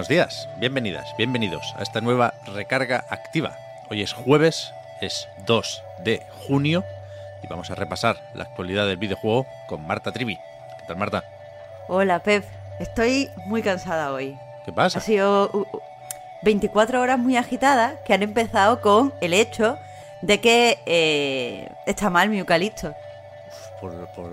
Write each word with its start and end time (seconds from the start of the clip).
Buenos 0.00 0.08
días, 0.08 0.48
bienvenidas, 0.56 1.14
bienvenidos 1.18 1.74
a 1.76 1.82
esta 1.82 2.00
nueva 2.00 2.32
recarga 2.54 3.04
activa. 3.10 3.58
Hoy 3.90 4.00
es 4.00 4.14
jueves, 4.14 4.72
es 5.02 5.28
2 5.44 5.82
de 6.02 6.22
junio 6.48 6.86
y 7.42 7.48
vamos 7.48 7.70
a 7.70 7.74
repasar 7.74 8.16
la 8.32 8.44
actualidad 8.44 8.86
del 8.86 8.96
videojuego 8.96 9.46
con 9.68 9.86
Marta 9.86 10.10
Trivi. 10.10 10.36
¿Qué 10.36 10.84
tal, 10.88 10.96
Marta? 10.96 11.22
Hola, 11.86 12.18
Pep. 12.20 12.46
Estoy 12.78 13.28
muy 13.44 13.60
cansada 13.60 14.10
hoy. 14.14 14.38
¿Qué 14.64 14.72
pasa? 14.72 15.00
Ha 15.00 15.02
sido 15.02 15.50
uh, 15.52 15.58
uh, 15.70 15.80
24 16.44 16.98
horas 16.98 17.18
muy 17.18 17.36
agitadas 17.36 17.96
que 18.06 18.14
han 18.14 18.22
empezado 18.22 18.80
con 18.80 19.12
el 19.20 19.34
hecho 19.34 19.78
de 20.22 20.40
que 20.40 20.78
eh, 20.86 21.68
está 21.84 22.08
mal 22.08 22.30
mi 22.30 22.38
eucalipto. 22.38 22.94
Por, 23.82 23.92
por, 24.14 24.30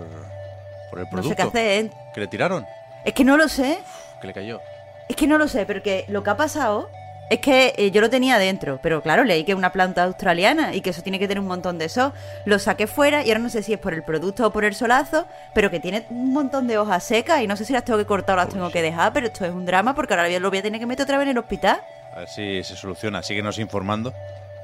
por 0.90 1.00
el 1.00 1.04
No 1.04 1.10
producto. 1.10 1.28
sé 1.28 1.36
qué 1.36 1.42
hacer. 1.42 1.92
¿Que 2.14 2.22
le 2.22 2.28
tiraron? 2.28 2.66
Es 3.04 3.12
que 3.12 3.26
no 3.26 3.36
lo 3.36 3.50
sé. 3.50 3.80
¿Que 4.22 4.28
le 4.28 4.34
cayó? 4.34 4.62
Es 5.09 5.16
que 5.16 5.27
no 5.27 5.38
lo 5.38 5.47
sé, 5.47 5.66
porque 5.66 6.05
lo 6.08 6.23
que 6.23 6.30
ha 6.30 6.38
pasado 6.38 6.89
es 7.30 7.39
que 7.39 7.73
eh, 7.77 7.91
yo 7.91 8.00
lo 8.00 8.09
tenía 8.09 8.38
dentro, 8.38 8.80
pero 8.81 9.02
claro, 9.02 9.23
leí 9.23 9.44
que 9.44 9.52
es 9.52 9.58
una 9.58 9.72
planta 9.72 10.03
australiana 10.03 10.73
y 10.73 10.81
que 10.81 10.91
eso 10.91 11.02
tiene 11.02 11.19
que 11.19 11.27
tener 11.27 11.41
un 11.41 11.47
montón 11.47 11.77
de 11.77 11.89
sol. 11.89 12.13
Lo 12.45 12.58
saqué 12.58 12.88
fuera 12.88 13.23
y 13.23 13.30
ahora 13.30 13.39
no 13.39 13.50
sé 13.50 13.63
si 13.63 13.73
es 13.73 13.80
por 13.80 13.94
el 13.94 14.03
producto 14.03 14.47
o 14.47 14.52
por 14.52 14.63
el 14.63 14.75
solazo, 14.75 15.28
pero 15.53 15.69
que 15.69 15.80
tiene 15.80 16.05
un 16.09 16.31
montón 16.31 16.67
de 16.67 16.78
hojas 16.78 17.03
secas 17.03 17.41
y 17.41 17.47
no 17.47 17.58
sé 17.58 17.66
si 17.66 17.73
las 17.73 17.83
tengo 17.83 18.00
que 18.00 18.05
cortar 18.05 18.38
o 18.38 18.41
las 18.41 18.50
tengo 18.50 18.69
que 18.69 18.81
dejar, 18.81 19.11
pero 19.11 19.28
esto 19.28 19.45
es 19.45 19.52
un 19.52 19.66
drama 19.66 19.94
porque 19.94 20.13
ahora 20.13 20.39
lo 20.39 20.50
voy 20.50 20.59
a 20.59 20.63
tener 20.63 20.80
que 20.80 20.85
meter 20.85 21.03
otra 21.03 21.17
vez 21.17 21.25
en 21.25 21.31
el 21.31 21.38
hospital. 21.38 21.81
A 22.13 22.19
ver 22.19 22.30
si 22.30 22.63
se 22.63 22.75
soluciona. 22.75 23.22
Síguenos 23.23 23.59
informando, 23.59 24.13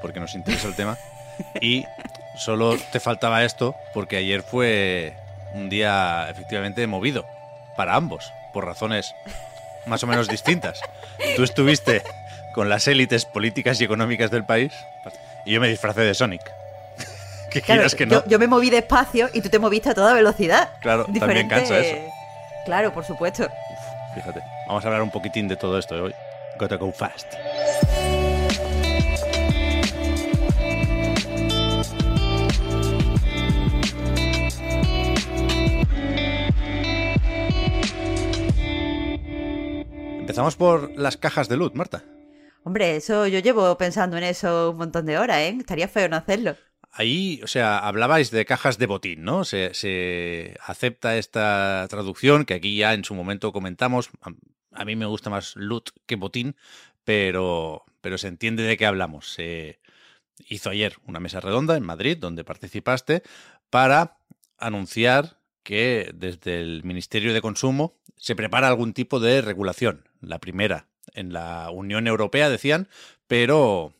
porque 0.02 0.20
nos 0.20 0.36
interesa 0.36 0.68
el 0.68 0.76
tema. 0.76 0.98
Y 1.62 1.88
solo 2.38 2.78
te 2.92 3.00
faltaba 3.00 3.44
esto, 3.44 3.76
porque 3.96 4.18
ayer 4.18 4.44
fue 4.44 5.16
un 5.56 5.68
día 5.68 6.28
efectivamente 6.30 6.86
movido 6.86 7.26
para 7.76 7.96
ambos, 7.96 8.32
por 8.54 8.66
razones 8.66 9.16
más 9.86 10.04
o 10.04 10.08
menos 10.08 10.28
distintas. 10.28 10.82
Tú 11.36 11.44
estuviste 11.44 12.04
con 12.54 12.70
las 12.70 12.88
élites 12.88 13.26
políticas 13.26 13.80
y 13.82 13.84
económicas 13.84 14.32
del 14.32 14.46
país 14.46 14.74
y 15.46 15.54
yo 15.54 15.62
me 15.62 15.68
disfracé 15.68 16.02
de 16.02 16.14
Sonic. 16.14 16.42
que 17.52 17.62
Claro, 17.62 17.88
que 17.90 18.06
no. 18.06 18.14
yo, 18.14 18.24
yo 18.28 18.40
me 18.40 18.48
moví 18.48 18.70
despacio 18.70 19.30
y 19.34 19.42
tú 19.42 19.50
te 19.50 19.60
moviste 19.60 19.90
a 19.90 19.94
toda 19.94 20.14
velocidad. 20.14 20.70
Claro, 20.82 21.06
también 21.20 21.48
cansa 21.48 21.80
eso. 21.80 21.98
Claro, 22.66 22.94
por 22.94 23.04
supuesto. 23.04 23.50
Fíjate. 24.16 24.42
Vamos 24.68 24.84
a 24.86 24.88
hablar 24.88 25.02
un 25.02 25.12
poquitín 25.12 25.48
de 25.48 25.58
todo 25.58 25.78
esto 25.78 25.96
hoy. 25.96 26.16
Gotta 26.58 26.76
go 26.78 26.92
fast. 26.92 27.34
Empezamos 40.34 40.56
por 40.56 40.98
las 40.98 41.16
cajas 41.16 41.48
de 41.48 41.58
luz, 41.58 41.76
Marta. 41.76 42.04
Hombre, 42.64 42.96
eso 42.96 43.28
yo 43.28 43.38
llevo 43.38 43.78
pensando 43.78 44.18
en 44.18 44.24
eso 44.24 44.72
un 44.72 44.78
montón 44.78 45.06
de 45.06 45.20
horas, 45.20 45.38
¿eh? 45.38 45.56
Estaría 45.60 45.88
feo 45.88 46.10
no 46.10 46.16
hacerlo. 46.16 46.58
Ahí, 46.92 47.40
o 47.44 47.48
sea, 47.48 47.78
hablabais 47.78 48.32
de 48.32 48.44
cajas 48.44 48.80
de 48.80 48.88
botín, 48.88 49.24
¿no? 49.24 49.46
Se, 49.46 49.76
se 49.76 50.58
acepta 50.66 51.18
esta 51.18 51.86
traducción, 51.88 52.46
que 52.46 52.56
aquí 52.56 52.76
ya 52.76 52.96
en 52.96 53.04
su 53.04 53.14
momento 53.14 53.54
comentamos. 53.54 54.10
A, 54.24 54.32
a 54.72 54.86
mí 54.86 54.96
me 54.96 55.06
gusta 55.06 55.30
más 55.30 55.56
loot 55.56 55.92
que 56.08 56.16
botín, 56.16 56.56
pero, 57.04 57.86
pero 58.02 58.18
se 58.18 58.28
entiende 58.28 58.64
de 58.64 58.76
qué 58.76 58.88
hablamos. 58.88 59.32
Se 59.32 59.80
hizo 60.50 60.72
ayer 60.72 60.96
una 61.06 61.20
mesa 61.20 61.42
redonda 61.42 61.78
en 61.78 61.84
Madrid, 61.84 62.18
donde 62.20 62.44
participaste, 62.44 63.22
para 63.70 64.18
anunciar 64.58 65.38
que 65.62 66.10
desde 66.16 66.60
el 66.60 66.84
Ministerio 66.84 67.36
de 67.36 67.42
Consumo 67.42 68.00
se 68.18 68.36
prepara 68.36 68.68
algún 68.68 68.94
tipo 68.94 69.20
de 69.20 69.44
regulación. 69.44 70.10
La 70.28 70.40
primera 70.40 70.88
en 71.14 71.34
la 71.34 71.70
Unión 71.72 72.08
Europea, 72.08 72.50
decían, 72.50 72.88
pero 73.28 73.94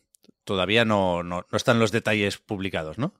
todavía 0.44 0.84
no, 0.84 1.22
no, 1.22 1.46
no 1.50 1.56
están 1.56 1.78
los 1.78 1.92
detalles 1.92 2.38
publicados, 2.38 2.98
¿no? 2.98 3.14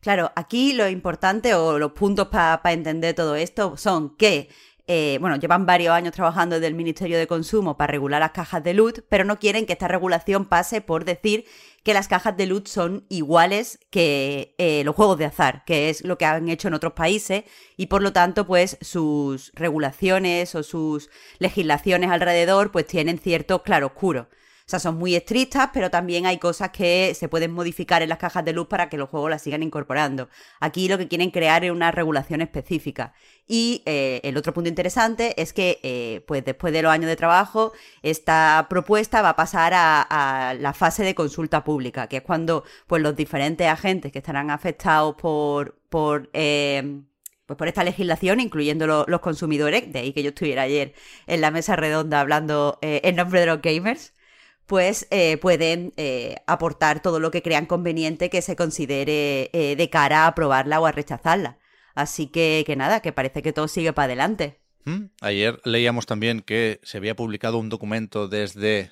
Claro, 0.00 0.30
aquí 0.36 0.72
lo 0.72 0.88
importante 0.88 1.54
o 1.54 1.78
los 1.78 1.92
puntos 1.92 2.28
para 2.28 2.72
entender 2.72 3.14
todo 3.14 3.34
esto 3.34 3.76
son 3.76 4.16
que, 4.16 4.48
eh, 4.86 5.18
bueno, 5.20 5.36
llevan 5.36 5.66
varios 5.66 5.92
años 5.94 6.12
trabajando 6.12 6.56
desde 6.56 6.68
el 6.68 6.74
Ministerio 6.74 7.18
de 7.18 7.26
Consumo 7.26 7.76
para 7.76 7.92
regular 7.92 8.20
las 8.20 8.32
cajas 8.32 8.62
de 8.62 8.74
luz, 8.74 9.02
pero 9.08 9.24
no 9.24 9.38
quieren 9.38 9.66
que 9.66 9.72
esta 9.72 9.88
regulación 9.88 10.44
pase 10.44 10.80
por 10.80 11.04
decir 11.04 11.46
que 11.86 11.94
las 11.94 12.08
cajas 12.08 12.36
de 12.36 12.46
luz 12.46 12.64
son 12.68 13.06
iguales 13.08 13.78
que 13.90 14.56
eh, 14.58 14.82
los 14.82 14.96
juegos 14.96 15.18
de 15.18 15.26
azar, 15.26 15.62
que 15.64 15.88
es 15.88 16.02
lo 16.02 16.18
que 16.18 16.24
han 16.24 16.48
hecho 16.48 16.66
en 16.66 16.74
otros 16.74 16.94
países 16.94 17.44
y 17.76 17.86
por 17.86 18.02
lo 18.02 18.12
tanto 18.12 18.44
pues 18.44 18.76
sus 18.80 19.52
regulaciones 19.54 20.56
o 20.56 20.64
sus 20.64 21.10
legislaciones 21.38 22.10
alrededor 22.10 22.72
pues 22.72 22.88
tienen 22.88 23.20
cierto 23.20 23.62
claroscuro. 23.62 24.28
Sea, 24.70 24.80
son 24.80 24.96
muy 24.96 25.14
estrictas, 25.14 25.70
pero 25.72 25.90
también 25.90 26.26
hay 26.26 26.38
cosas 26.38 26.70
que 26.70 27.14
se 27.14 27.28
pueden 27.28 27.52
modificar 27.52 28.02
en 28.02 28.08
las 28.08 28.18
cajas 28.18 28.44
de 28.44 28.52
luz 28.52 28.66
para 28.66 28.88
que 28.88 28.96
los 28.96 29.08
juegos 29.08 29.30
las 29.30 29.42
sigan 29.42 29.62
incorporando. 29.62 30.28
Aquí 30.58 30.88
lo 30.88 30.98
que 30.98 31.06
quieren 31.06 31.30
crear 31.30 31.64
es 31.64 31.70
una 31.70 31.92
regulación 31.92 32.40
específica. 32.40 33.12
Y 33.46 33.84
eh, 33.86 34.20
el 34.24 34.36
otro 34.36 34.52
punto 34.52 34.68
interesante 34.68 35.40
es 35.40 35.52
que, 35.52 35.78
eh, 35.84 36.24
pues 36.26 36.44
después 36.44 36.72
de 36.72 36.82
los 36.82 36.90
años 36.90 37.06
de 37.06 37.14
trabajo, 37.14 37.72
esta 38.02 38.66
propuesta 38.68 39.22
va 39.22 39.30
a 39.30 39.36
pasar 39.36 39.72
a, 39.74 40.56
la 40.58 40.72
fase 40.72 41.04
de 41.04 41.14
consulta 41.14 41.62
pública, 41.62 42.08
que 42.08 42.16
es 42.18 42.22
cuando 42.22 42.64
pues, 42.88 43.00
los 43.02 43.14
diferentes 43.14 43.68
agentes 43.68 44.10
que 44.10 44.18
estarán 44.18 44.50
afectados 44.50 45.14
por, 45.14 45.78
por 45.88 46.28
eh, 46.32 47.02
pues 47.46 47.56
por 47.56 47.68
esta 47.68 47.84
legislación, 47.84 48.40
incluyendo 48.40 48.88
lo, 48.88 49.04
los 49.06 49.20
consumidores, 49.20 49.92
de 49.92 50.00
ahí 50.00 50.12
que 50.12 50.24
yo 50.24 50.30
estuviera 50.30 50.62
ayer 50.62 50.94
en 51.28 51.40
la 51.40 51.52
mesa 51.52 51.76
redonda 51.76 52.20
hablando 52.20 52.78
en 52.82 53.14
nombre 53.14 53.38
de 53.38 53.46
los 53.46 53.62
gamers, 53.62 54.15
pues 54.66 55.06
eh, 55.10 55.36
pueden 55.38 55.92
eh, 55.96 56.36
aportar 56.46 57.00
todo 57.00 57.20
lo 57.20 57.30
que 57.30 57.42
crean 57.42 57.66
conveniente 57.66 58.30
que 58.30 58.42
se 58.42 58.56
considere 58.56 59.50
eh, 59.52 59.76
de 59.76 59.90
cara 59.90 60.24
a 60.24 60.26
aprobarla 60.28 60.80
o 60.80 60.86
a 60.86 60.92
rechazarla. 60.92 61.58
Así 61.94 62.26
que, 62.26 62.64
que 62.66 62.76
nada, 62.76 63.00
que 63.00 63.12
parece 63.12 63.42
que 63.42 63.52
todo 63.52 63.68
sigue 63.68 63.92
para 63.92 64.06
adelante. 64.06 64.58
¿Mm? 64.84 65.06
Ayer 65.20 65.60
leíamos 65.64 66.06
también 66.06 66.40
que 66.40 66.80
se 66.82 66.98
había 66.98 67.16
publicado 67.16 67.58
un 67.58 67.68
documento 67.68 68.28
desde, 68.28 68.90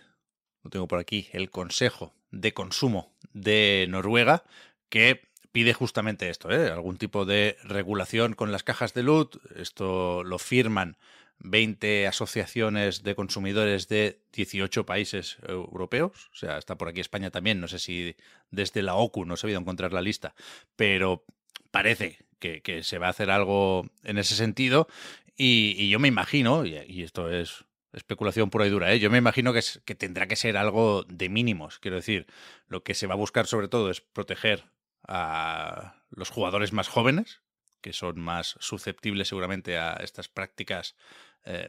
lo 0.62 0.70
tengo 0.70 0.88
por 0.88 0.98
aquí, 0.98 1.28
el 1.32 1.50
Consejo 1.50 2.14
de 2.30 2.54
Consumo 2.54 3.12
de 3.32 3.86
Noruega, 3.88 4.44
que 4.88 5.28
pide 5.52 5.72
justamente 5.72 6.30
esto, 6.30 6.50
¿eh? 6.50 6.70
algún 6.70 6.96
tipo 6.96 7.24
de 7.24 7.56
regulación 7.62 8.34
con 8.34 8.50
las 8.50 8.62
cajas 8.62 8.94
de 8.94 9.02
luz. 9.02 9.28
Esto 9.56 10.24
lo 10.24 10.38
firman 10.38 10.96
20 11.38 12.06
asociaciones 12.06 13.02
de 13.02 13.14
consumidores 13.14 13.88
de 13.88 14.20
18 14.32 14.86
países 14.86 15.38
europeos. 15.46 16.30
O 16.32 16.36
sea, 16.36 16.58
está 16.58 16.76
por 16.76 16.88
aquí 16.88 17.00
España 17.00 17.30
también. 17.30 17.60
No 17.60 17.68
sé 17.68 17.78
si 17.78 18.16
desde 18.50 18.82
la 18.82 18.94
OCU 18.94 19.24
no 19.24 19.36
se 19.36 19.40
ha 19.40 19.42
sabido 19.42 19.60
encontrar 19.60 19.92
la 19.92 20.02
lista, 20.02 20.34
pero 20.76 21.24
parece 21.70 22.18
que, 22.38 22.82
se 22.82 22.98
va 22.98 23.08
a 23.08 23.10
hacer 23.10 23.30
algo 23.30 23.86
en 24.02 24.18
ese 24.18 24.34
sentido. 24.34 24.88
Y, 25.36 25.88
yo 25.88 25.98
me 25.98 26.08
imagino, 26.08 26.64
y, 26.64 26.76
y, 26.86 27.02
esto 27.02 27.30
es 27.30 27.64
especulación 27.92 28.50
pura 28.50 28.66
y 28.66 28.70
dura, 28.70 28.92
¿eh? 28.92 28.98
yo 28.98 29.10
me 29.10 29.18
imagino 29.18 29.52
que, 29.52 29.60
es, 29.60 29.80
que 29.84 29.94
tendrá 29.94 30.26
que 30.26 30.36
ser 30.36 30.56
algo 30.56 31.04
de 31.04 31.28
mínimos. 31.28 31.78
Quiero 31.78 31.96
decir, 31.96 32.26
lo 32.66 32.82
que 32.82 32.94
se 32.94 33.06
va 33.06 33.14
a 33.14 33.18
buscar 33.18 33.46
sobre 33.46 33.68
todo 33.68 33.90
es 33.90 34.00
proteger 34.00 34.64
a 35.06 36.02
los 36.10 36.30
jugadores 36.30 36.72
más 36.72 36.88
jóvenes, 36.88 37.40
que 37.84 37.92
son 37.92 38.18
más 38.18 38.56
susceptibles 38.60 39.28
seguramente 39.28 39.76
a 39.76 39.92
estas 40.02 40.26
prácticas 40.26 40.96
eh, 41.44 41.68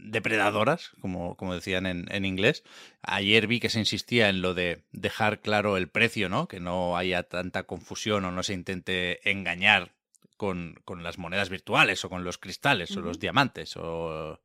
depredadoras, 0.00 0.90
como, 1.00 1.36
como 1.36 1.54
decían 1.54 1.86
en, 1.86 2.08
en, 2.10 2.24
inglés. 2.24 2.64
Ayer 3.02 3.46
vi 3.46 3.60
que 3.60 3.68
se 3.68 3.78
insistía 3.78 4.28
en 4.30 4.42
lo 4.42 4.52
de 4.52 4.82
dejar 4.90 5.40
claro 5.42 5.76
el 5.76 5.88
precio, 5.88 6.28
¿no? 6.28 6.48
Que 6.48 6.58
no 6.58 6.96
haya 6.96 7.22
tanta 7.22 7.68
confusión 7.68 8.24
o 8.24 8.32
no 8.32 8.42
se 8.42 8.52
intente 8.52 9.30
engañar 9.30 9.92
con, 10.36 10.74
con 10.84 11.04
las 11.04 11.18
monedas 11.18 11.50
virtuales 11.50 12.04
o 12.04 12.10
con 12.10 12.24
los 12.24 12.36
cristales 12.38 12.90
uh 12.90 12.94
-huh. 12.94 12.98
o 12.98 13.02
los 13.02 13.20
diamantes 13.20 13.76
o 13.76 14.40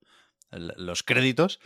los 0.51 1.01
créditos. 1.01 1.59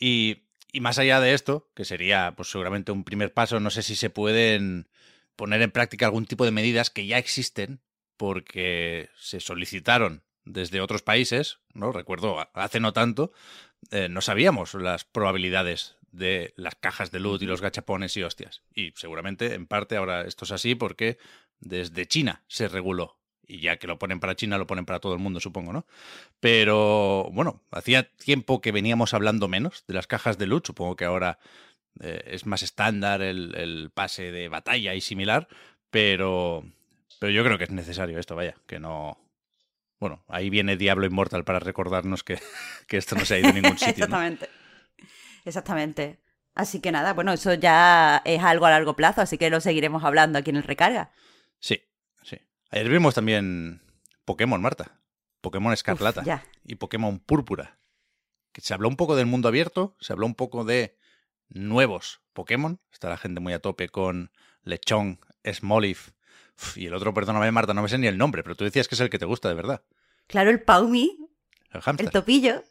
Y, 0.00 0.42
y, 0.72 0.80
más 0.80 0.98
allá 0.98 1.20
de 1.20 1.34
esto, 1.34 1.70
que 1.76 1.84
sería 1.84 2.34
pues 2.36 2.50
seguramente 2.50 2.90
un 2.90 3.04
primer 3.04 3.32
paso, 3.32 3.60
no 3.60 3.70
sé 3.70 3.84
si 3.84 3.94
se 3.94 4.10
pueden 4.10 4.88
poner 5.36 5.62
en 5.62 5.70
práctica 5.70 6.06
algún 6.06 6.26
tipo 6.26 6.44
de 6.44 6.50
medidas 6.50 6.90
que 6.90 7.06
ya 7.06 7.18
existen 7.18 7.80
porque 8.20 9.08
se 9.16 9.40
solicitaron 9.40 10.22
desde 10.44 10.82
otros 10.82 11.00
países, 11.00 11.60
¿no? 11.72 11.90
Recuerdo 11.90 12.36
hace 12.52 12.78
no 12.78 12.92
tanto, 12.92 13.32
eh, 13.92 14.10
no 14.10 14.20
sabíamos 14.20 14.74
las 14.74 15.06
probabilidades 15.06 15.96
de 16.12 16.52
las 16.54 16.74
cajas 16.74 17.10
de 17.12 17.18
loot 17.18 17.40
y 17.40 17.46
los 17.46 17.62
gachapones 17.62 18.14
y 18.18 18.22
hostias. 18.22 18.60
Y 18.74 18.92
seguramente, 18.94 19.54
en 19.54 19.66
parte, 19.66 19.96
ahora 19.96 20.26
esto 20.26 20.44
es 20.44 20.52
así 20.52 20.74
porque 20.74 21.16
desde 21.60 22.04
China 22.04 22.44
se 22.46 22.68
reguló. 22.68 23.16
Y 23.46 23.60
ya 23.60 23.78
que 23.78 23.86
lo 23.86 23.98
ponen 23.98 24.20
para 24.20 24.36
China, 24.36 24.58
lo 24.58 24.66
ponen 24.66 24.84
para 24.84 25.00
todo 25.00 25.14
el 25.14 25.18
mundo, 25.18 25.40
supongo, 25.40 25.72
¿no? 25.72 25.86
Pero 26.40 27.30
bueno, 27.32 27.62
hacía 27.70 28.02
tiempo 28.02 28.60
que 28.60 28.70
veníamos 28.70 29.14
hablando 29.14 29.48
menos 29.48 29.84
de 29.88 29.94
las 29.94 30.06
cajas 30.06 30.36
de 30.36 30.46
loot. 30.46 30.66
Supongo 30.66 30.94
que 30.94 31.06
ahora 31.06 31.38
eh, 32.00 32.22
es 32.26 32.44
más 32.44 32.62
estándar 32.62 33.22
el, 33.22 33.54
el, 33.56 33.90
pase 33.94 34.30
de 34.30 34.50
batalla 34.50 34.94
y 34.94 35.00
similar. 35.00 35.48
Pero, 35.90 36.64
pero 37.20 37.30
yo 37.32 37.44
creo 37.44 37.58
que 37.58 37.64
es 37.64 37.70
necesario 37.70 38.18
esto, 38.18 38.34
vaya, 38.34 38.56
que 38.66 38.80
no. 38.80 39.18
Bueno, 40.00 40.24
ahí 40.26 40.48
viene 40.48 40.78
Diablo 40.78 41.04
Immortal 41.06 41.44
para 41.44 41.60
recordarnos 41.60 42.24
que, 42.24 42.40
que 42.88 42.96
esto 42.96 43.14
no 43.14 43.24
se 43.24 43.34
ha 43.34 43.38
ido 43.38 43.50
a 43.50 43.52
ningún 43.52 43.78
sitio. 43.78 43.90
Exactamente. 43.90 44.48
Exactamente. 45.44 46.18
Así 46.54 46.80
que 46.80 46.90
nada, 46.90 47.12
bueno, 47.12 47.32
eso 47.32 47.54
ya 47.54 48.22
es 48.24 48.42
algo 48.42 48.66
a 48.66 48.70
largo 48.70 48.96
plazo, 48.96 49.20
así 49.20 49.36
que 49.38 49.50
lo 49.50 49.60
seguiremos 49.60 50.02
hablando 50.02 50.38
aquí 50.38 50.50
en 50.50 50.56
el 50.56 50.62
recarga. 50.62 51.12
Sí, 51.60 51.82
sí. 52.22 52.38
Ayer 52.70 52.88
vimos 52.88 53.14
también 53.14 53.82
Pokémon, 54.24 54.60
Marta. 54.60 54.98
Pokémon 55.42 55.72
Escarlata 55.72 56.20
Uf, 56.22 56.26
ya. 56.26 56.44
y 56.64 56.76
Pokémon 56.76 57.18
Púrpura. 57.18 57.78
Que 58.52 58.62
se 58.62 58.72
habló 58.74 58.88
un 58.88 58.96
poco 58.96 59.14
del 59.14 59.26
mundo 59.26 59.48
abierto, 59.48 59.94
se 60.00 60.12
habló 60.12 60.26
un 60.26 60.34
poco 60.34 60.64
de 60.64 60.96
nuevos 61.50 62.22
Pokémon. 62.32 62.80
Está 62.92 63.10
la 63.10 63.18
gente 63.18 63.40
muy 63.40 63.52
a 63.52 63.60
tope 63.60 63.90
con 63.90 64.32
Lechón, 64.62 65.20
Smoliv. 65.44 66.14
Y 66.76 66.86
el 66.86 66.94
otro, 66.94 67.12
perdóname, 67.14 67.50
Marta, 67.52 67.74
no 67.74 67.82
me 67.82 67.88
sé 67.88 67.98
ni 67.98 68.06
el 68.06 68.18
nombre, 68.18 68.42
pero 68.42 68.54
tú 68.54 68.64
decías 68.64 68.88
que 68.88 68.94
es 68.94 69.00
el 69.00 69.10
que 69.10 69.18
te 69.18 69.24
gusta 69.26 69.48
de 69.48 69.54
verdad. 69.54 69.82
Claro, 70.26 70.50
el 70.50 70.62
Paumi, 70.62 71.18
El 71.72 71.80
hamster. 71.82 72.06
el 72.06 72.12
topillo. 72.12 72.62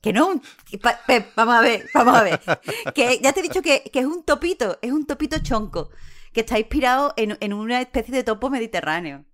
Que 0.00 0.12
no, 0.12 0.40
pa- 0.82 1.00
Pep, 1.06 1.28
vamos 1.36 1.54
a 1.54 1.60
ver, 1.60 1.88
vamos 1.94 2.16
a 2.16 2.22
ver. 2.24 2.40
Que 2.94 3.20
ya 3.22 3.32
te 3.32 3.38
he 3.40 3.42
dicho 3.44 3.62
que, 3.62 3.84
que 3.92 4.00
es 4.00 4.04
un 4.06 4.24
topito, 4.24 4.78
es 4.82 4.90
un 4.90 5.06
topito 5.06 5.38
chonco, 5.40 5.90
que 6.32 6.40
está 6.40 6.58
inspirado 6.58 7.14
en, 7.16 7.36
en 7.40 7.52
una 7.52 7.80
especie 7.80 8.12
de 8.14 8.24
topo 8.24 8.50
mediterráneo. 8.50 9.24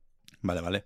Vale, 0.43 0.61
vale. 0.61 0.85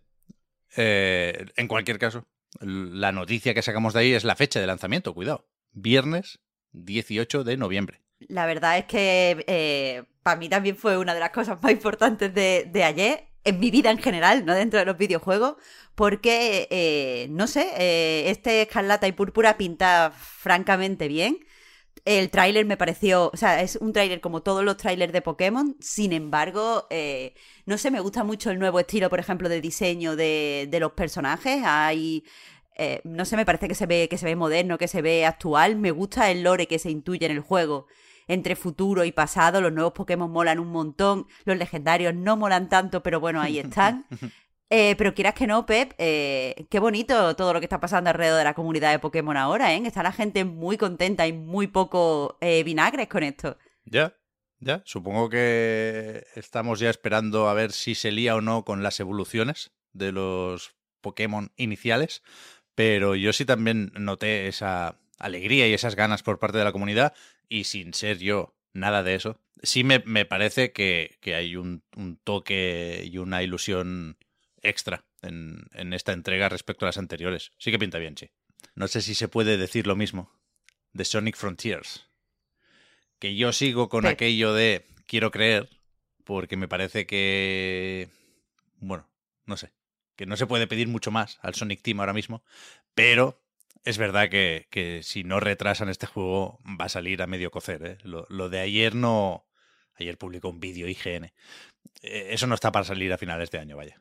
Eh, 0.76 1.46
en 1.56 1.66
cualquier 1.68 1.98
caso, 1.98 2.26
la 2.60 3.10
noticia 3.12 3.54
que 3.54 3.62
sacamos 3.62 3.92
de 3.92 4.00
ahí 4.00 4.12
es 4.12 4.22
la 4.24 4.36
fecha 4.36 4.60
de 4.60 4.66
lanzamiento, 4.68 5.14
cuidado. 5.14 5.48
Viernes 5.72 6.38
18 6.72 7.42
de 7.44 7.56
noviembre. 7.56 8.02
La 8.28 8.46
verdad 8.46 8.78
es 8.78 8.84
que 8.84 10.06
para 10.22 10.38
mí 10.38 10.48
también 10.48 10.76
fue 10.76 10.98
una 10.98 11.14
de 11.14 11.20
las 11.20 11.30
cosas 11.30 11.58
más 11.62 11.72
importantes 11.72 12.32
de, 12.34 12.68
de 12.70 12.84
ayer, 12.84 13.28
en 13.44 13.58
mi 13.58 13.70
vida 13.70 13.90
en 13.90 13.98
general, 13.98 14.44
no 14.44 14.54
dentro 14.54 14.78
de 14.78 14.84
los 14.84 14.96
videojuegos, 14.96 15.56
porque, 15.94 16.68
eh, 16.70 17.26
no 17.30 17.46
sé, 17.46 17.70
eh, 17.76 18.30
este 18.30 18.62
Escarlata 18.62 19.08
y 19.08 19.12
Púrpura 19.12 19.56
pinta 19.56 20.12
francamente 20.16 21.08
bien. 21.08 21.38
El 22.04 22.30
tráiler 22.30 22.64
me 22.66 22.76
pareció, 22.76 23.30
o 23.32 23.36
sea, 23.36 23.62
es 23.62 23.76
un 23.76 23.92
tráiler 23.92 24.20
como 24.20 24.42
todos 24.42 24.64
los 24.64 24.76
tráilers 24.76 25.12
de 25.12 25.22
Pokémon, 25.22 25.76
sin 25.80 26.12
embargo, 26.12 26.86
eh, 26.90 27.34
no 27.66 27.78
sé, 27.78 27.90
me 27.90 28.00
gusta 28.00 28.24
mucho 28.24 28.50
el 28.50 28.58
nuevo 28.58 28.80
estilo, 28.80 29.10
por 29.10 29.20
ejemplo, 29.20 29.48
de 29.48 29.60
diseño 29.60 30.16
de, 30.16 30.68
de 30.70 30.80
los 30.80 30.92
personajes. 30.92 31.62
Hay, 31.64 32.24
no 33.04 33.24
sé, 33.24 33.36
me 33.36 33.44
parece 33.46 33.68
que 33.68 33.74
se 33.76 33.86
ve, 33.86 34.08
que 34.08 34.18
se 34.18 34.26
ve 34.26 34.34
moderno, 34.34 34.78
que 34.78 34.88
se 34.88 35.02
ve 35.02 35.26
actual. 35.26 35.76
Me 35.76 35.92
gusta 35.92 36.30
el 36.30 36.42
lore 36.42 36.66
que 36.66 36.80
se 36.80 36.90
intuye 36.90 37.26
en 37.26 37.32
el 37.32 37.40
juego 37.40 37.86
entre 38.32 38.56
futuro 38.56 39.04
y 39.04 39.12
pasado. 39.12 39.60
Los 39.60 39.72
nuevos 39.72 39.92
Pokémon 39.92 40.30
molan 40.30 40.58
un 40.58 40.68
montón. 40.68 41.26
Los 41.44 41.58
legendarios 41.58 42.14
no 42.14 42.36
molan 42.36 42.68
tanto, 42.68 43.02
pero 43.02 43.20
bueno, 43.20 43.40
ahí 43.40 43.58
están. 43.58 44.06
Eh, 44.74 44.94
pero 44.96 45.12
quieras 45.12 45.34
que 45.34 45.46
no, 45.46 45.66
Pep, 45.66 45.92
eh, 45.98 46.64
qué 46.70 46.78
bonito 46.78 47.36
todo 47.36 47.52
lo 47.52 47.60
que 47.60 47.66
está 47.66 47.78
pasando 47.78 48.08
alrededor 48.08 48.38
de 48.38 48.44
la 48.44 48.54
comunidad 48.54 48.90
de 48.90 48.98
Pokémon 48.98 49.36
ahora, 49.36 49.74
¿eh? 49.74 49.82
Está 49.84 50.02
la 50.02 50.12
gente 50.12 50.46
muy 50.46 50.78
contenta 50.78 51.26
y 51.26 51.34
muy 51.34 51.66
poco 51.66 52.38
eh, 52.40 52.64
vinagres 52.64 53.06
con 53.08 53.22
esto. 53.22 53.58
Ya, 53.84 54.16
ya. 54.60 54.80
Supongo 54.86 55.28
que 55.28 56.24
estamos 56.36 56.80
ya 56.80 56.88
esperando 56.88 57.50
a 57.50 57.52
ver 57.52 57.72
si 57.72 57.94
se 57.94 58.12
lía 58.12 58.34
o 58.34 58.40
no 58.40 58.64
con 58.64 58.82
las 58.82 58.98
evoluciones 58.98 59.72
de 59.92 60.10
los 60.10 60.74
Pokémon 61.02 61.52
iniciales. 61.58 62.22
Pero 62.74 63.14
yo 63.14 63.34
sí 63.34 63.44
también 63.44 63.92
noté 63.94 64.48
esa 64.48 64.96
alegría 65.18 65.68
y 65.68 65.74
esas 65.74 65.96
ganas 65.96 66.22
por 66.22 66.38
parte 66.38 66.56
de 66.56 66.64
la 66.64 66.72
comunidad. 66.72 67.12
Y 67.52 67.64
sin 67.64 67.92
ser 67.92 68.16
yo 68.16 68.56
nada 68.72 69.02
de 69.02 69.14
eso, 69.14 69.38
sí 69.62 69.84
me, 69.84 70.02
me 70.06 70.24
parece 70.24 70.72
que, 70.72 71.18
que 71.20 71.34
hay 71.34 71.56
un, 71.56 71.82
un 71.94 72.16
toque 72.16 73.06
y 73.12 73.18
una 73.18 73.42
ilusión 73.42 74.16
extra 74.62 75.04
en, 75.20 75.66
en 75.74 75.92
esta 75.92 76.14
entrega 76.14 76.48
respecto 76.48 76.86
a 76.86 76.88
las 76.88 76.96
anteriores. 76.96 77.52
Sí 77.58 77.70
que 77.70 77.78
pinta 77.78 77.98
bien, 77.98 78.16
sí. 78.16 78.30
No 78.74 78.88
sé 78.88 79.02
si 79.02 79.14
se 79.14 79.28
puede 79.28 79.58
decir 79.58 79.86
lo 79.86 79.96
mismo 79.96 80.32
de 80.94 81.04
Sonic 81.04 81.36
Frontiers. 81.36 82.06
Que 83.18 83.36
yo 83.36 83.52
sigo 83.52 83.90
con 83.90 84.06
aquello 84.06 84.54
de 84.54 84.86
quiero 85.06 85.30
creer, 85.30 85.68
porque 86.24 86.56
me 86.56 86.68
parece 86.68 87.04
que. 87.04 88.08
Bueno, 88.78 89.06
no 89.44 89.58
sé. 89.58 89.74
Que 90.16 90.24
no 90.24 90.38
se 90.38 90.46
puede 90.46 90.66
pedir 90.66 90.88
mucho 90.88 91.10
más 91.10 91.38
al 91.42 91.54
Sonic 91.54 91.82
Team 91.82 92.00
ahora 92.00 92.14
mismo. 92.14 92.42
Pero 92.94 93.41
es 93.84 93.98
verdad 93.98 94.28
que, 94.30 94.66
que 94.70 95.02
si 95.02 95.24
no 95.24 95.40
retrasan 95.40 95.88
este 95.88 96.06
juego, 96.06 96.58
va 96.80 96.86
a 96.86 96.88
salir 96.88 97.22
a 97.22 97.26
medio 97.26 97.50
cocer. 97.50 97.84
¿eh? 97.86 97.98
Lo, 98.04 98.26
lo 98.28 98.48
de 98.48 98.60
ayer 98.60 98.94
no. 98.94 99.46
Ayer 99.96 100.16
publicó 100.18 100.48
un 100.48 100.60
vídeo 100.60 100.88
IGN. 100.88 101.32
Eh, 102.02 102.28
Eso 102.30 102.46
no 102.46 102.54
está 102.54 102.72
para 102.72 102.84
salir 102.84 103.12
a 103.12 103.18
finales 103.18 103.50
de 103.50 103.58
año, 103.58 103.76
vaya. 103.76 104.00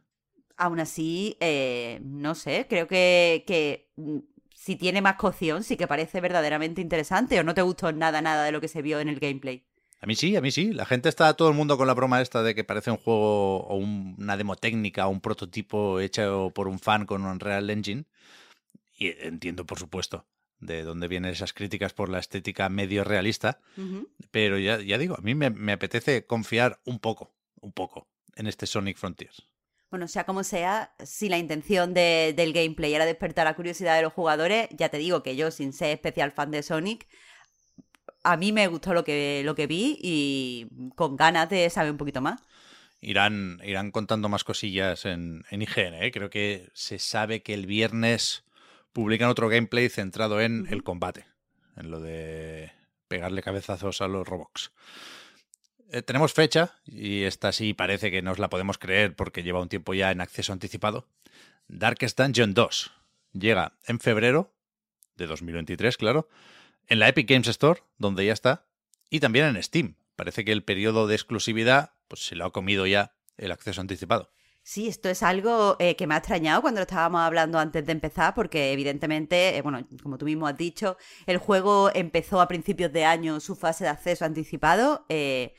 Aún 0.57 0.79
así, 0.79 1.37
eh, 1.39 1.99
no 2.03 2.35
sé, 2.35 2.67
creo 2.69 2.87
que, 2.87 3.43
que 3.47 3.89
mm, 3.95 4.19
si 4.53 4.75
tiene 4.75 5.01
más 5.01 5.15
cocción, 5.15 5.63
sí 5.63 5.75
que 5.75 5.87
parece 5.87 6.21
verdaderamente 6.21 6.81
interesante. 6.81 7.39
¿O 7.39 7.43
no 7.43 7.53
te 7.55 7.61
gustó 7.63 7.91
nada, 7.91 8.21
nada 8.21 8.43
de 8.45 8.51
lo 8.51 8.61
que 8.61 8.67
se 8.67 8.81
vio 8.83 8.99
en 8.99 9.09
el 9.09 9.19
gameplay? 9.19 9.65
A 9.99 10.07
mí 10.07 10.15
sí, 10.15 10.35
a 10.35 10.41
mí 10.41 10.51
sí. 10.51 10.73
La 10.73 10.85
gente 10.85 11.09
está 11.09 11.33
todo 11.35 11.49
el 11.49 11.55
mundo 11.55 11.77
con 11.77 11.87
la 11.87 11.93
broma 11.93 12.21
esta 12.21 12.41
de 12.43 12.55
que 12.55 12.63
parece 12.63 12.89
un 12.91 12.97
juego 12.97 13.59
o 13.67 13.75
un- 13.77 14.15
una 14.17 14.35
demo 14.37 14.55
técnica 14.55 15.07
o 15.07 15.11
un 15.11 15.21
prototipo 15.21 15.99
hecho 15.99 16.51
por 16.55 16.67
un 16.67 16.79
fan 16.79 17.05
con 17.05 17.23
Unreal 17.25 17.69
Engine. 17.69 18.05
Y 19.01 19.15
entiendo, 19.19 19.65
por 19.65 19.79
supuesto, 19.79 20.27
de 20.59 20.83
dónde 20.83 21.07
vienen 21.07 21.31
esas 21.31 21.53
críticas 21.53 21.91
por 21.91 22.07
la 22.09 22.19
estética 22.19 22.69
medio 22.69 23.03
realista. 23.03 23.59
Pero 24.29 24.59
ya, 24.59 24.79
ya 24.79 24.99
digo, 24.99 25.15
a 25.17 25.21
mí 25.21 25.33
me, 25.33 25.49
me 25.49 25.71
apetece 25.71 26.27
confiar 26.27 26.79
un 26.85 26.99
poco, 26.99 27.33
un 27.61 27.71
poco, 27.71 28.07
en 28.35 28.45
este 28.45 28.67
Sonic 28.67 28.97
Frontiers. 28.97 29.41
Bueno, 29.89 30.07
sea 30.07 30.23
como 30.23 30.43
sea, 30.43 30.93
si 31.03 31.29
la 31.29 31.39
intención 31.39 31.95
de- 31.95 32.33
del 32.37 32.53
gameplay 32.53 32.93
era 32.93 33.05
despertar 33.07 33.45
la 33.45 33.55
curiosidad 33.55 33.95
de 33.95 34.03
los 34.03 34.13
jugadores, 34.13 34.67
ya 34.71 34.89
te 34.89 34.99
digo 34.99 35.23
que 35.23 35.35
yo, 35.35 35.49
sin 35.49 35.73
ser 35.73 35.89
especial 35.89 36.31
fan 36.31 36.51
de 36.51 36.61
Sonic, 36.61 37.07
a 38.23 38.37
mí 38.37 38.51
me 38.51 38.67
gustó 38.67 38.93
lo 38.93 39.03
que, 39.03 39.41
lo 39.43 39.55
que 39.55 39.65
vi 39.65 39.97
y 39.99 40.67
con 40.95 41.15
ganas 41.17 41.49
de 41.49 41.69
saber 41.71 41.91
un 41.91 41.97
poquito 41.97 42.21
más. 42.21 42.39
Irán, 43.01 43.59
irán 43.63 43.89
contando 43.89 44.29
más 44.29 44.43
cosillas 44.43 45.05
en, 45.05 45.43
en 45.49 45.63
IGN. 45.63 46.05
¿eh? 46.05 46.11
Creo 46.11 46.29
que 46.29 46.69
se 46.75 46.99
sabe 46.99 47.41
que 47.41 47.55
el 47.55 47.65
viernes 47.65 48.43
publican 48.93 49.29
otro 49.29 49.49
gameplay 49.49 49.89
centrado 49.89 50.41
en 50.41 50.67
el 50.69 50.83
combate, 50.83 51.25
en 51.75 51.91
lo 51.91 51.99
de 51.99 52.71
pegarle 53.07 53.41
cabezazos 53.41 54.01
a 54.01 54.07
los 54.07 54.27
robots. 54.27 54.71
Eh, 55.91 56.01
tenemos 56.01 56.33
fecha 56.33 56.75
y 56.85 57.23
esta 57.23 57.51
sí 57.51 57.73
parece 57.73 58.11
que 58.11 58.21
nos 58.21 58.39
la 58.39 58.49
podemos 58.49 58.77
creer 58.77 59.15
porque 59.15 59.43
lleva 59.43 59.61
un 59.61 59.69
tiempo 59.69 59.93
ya 59.93 60.11
en 60.11 60.21
acceso 60.21 60.53
anticipado. 60.53 61.07
Darkest 61.67 62.17
Dungeon 62.17 62.53
2 62.53 62.91
llega 63.33 63.73
en 63.85 63.99
febrero 63.99 64.53
de 65.15 65.27
2023, 65.27 65.97
claro, 65.97 66.29
en 66.87 66.99
la 66.99 67.09
Epic 67.09 67.29
Games 67.29 67.47
Store, 67.47 67.81
donde 67.97 68.25
ya 68.25 68.33
está, 68.33 68.65
y 69.09 69.19
también 69.19 69.45
en 69.45 69.61
Steam. 69.61 69.95
Parece 70.15 70.45
que 70.45 70.51
el 70.51 70.63
periodo 70.63 71.07
de 71.07 71.15
exclusividad 71.15 71.93
pues 72.07 72.25
se 72.25 72.35
lo 72.35 72.45
ha 72.45 72.51
comido 72.51 72.85
ya 72.85 73.13
el 73.37 73.51
acceso 73.51 73.81
anticipado. 73.81 74.31
Sí, 74.63 74.87
esto 74.87 75.09
es 75.09 75.23
algo 75.23 75.75
eh, 75.79 75.95
que 75.95 76.05
me 76.07 76.13
ha 76.13 76.17
extrañado 76.19 76.61
cuando 76.61 76.79
lo 76.79 76.83
estábamos 76.83 77.21
hablando 77.21 77.57
antes 77.57 77.83
de 77.85 77.91
empezar, 77.91 78.33
porque 78.35 78.71
evidentemente, 78.71 79.57
eh, 79.57 79.61
bueno, 79.63 79.87
como 80.03 80.17
tú 80.17 80.25
mismo 80.25 80.47
has 80.47 80.55
dicho, 80.55 80.97
el 81.25 81.37
juego 81.37 81.89
empezó 81.93 82.39
a 82.39 82.47
principios 82.47 82.93
de 82.93 83.03
año 83.03 83.39
su 83.39 83.55
fase 83.55 83.83
de 83.83 83.89
acceso 83.89 84.23
anticipado. 84.23 85.05
eh, 85.09 85.53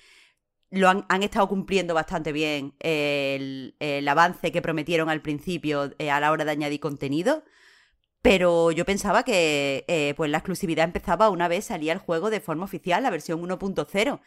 lo 0.70 0.88
han, 0.88 1.04
han 1.10 1.22
estado 1.22 1.48
cumpliendo 1.48 1.94
bastante 1.94 2.32
bien 2.32 2.74
el, 2.80 3.74
avance 4.08 4.52
que 4.52 4.62
prometieron 4.62 5.10
al 5.10 5.22
principio 5.22 5.92
a 6.10 6.20
la 6.20 6.32
hora 6.32 6.44
de 6.46 6.52
añadir 6.52 6.80
contenido. 6.80 7.44
Pero 8.22 8.70
yo 8.72 8.84
pensaba 8.86 9.22
que 9.24 10.14
pues 10.16 10.30
la 10.30 10.38
exclusividad 10.38 10.84
empezaba 10.86 11.30
una 11.30 11.48
vez 11.48 11.66
salía 11.66 11.92
el 11.92 11.98
juego 11.98 12.30
de 12.30 12.40
forma 12.40 12.64
oficial, 12.64 13.02
la 13.02 13.10
versión 13.10 13.42
1.0. 13.42 14.20